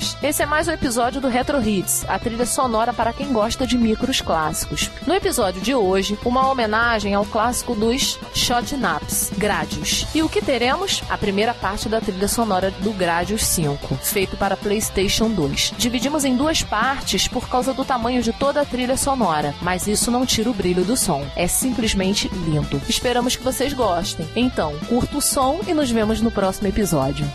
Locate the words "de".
3.66-3.76, 5.60-5.74, 18.22-18.32